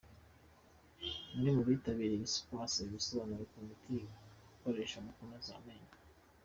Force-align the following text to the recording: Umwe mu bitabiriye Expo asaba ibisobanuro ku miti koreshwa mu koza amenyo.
Umwe 1.33 1.49
mu 1.55 1.61
bitabiriye 1.69 2.21
Expo 2.25 2.53
asaba 2.65 2.87
ibisobanuro 2.91 3.43
ku 3.51 3.57
miti 3.67 3.97
koreshwa 4.59 4.99
mu 5.05 5.11
koza 5.17 5.51
amenyo. 5.59 5.93